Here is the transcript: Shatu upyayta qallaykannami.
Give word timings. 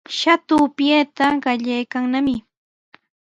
Shatu 0.19 0.53
upyayta 0.67 1.25
qallaykannami. 1.43 2.35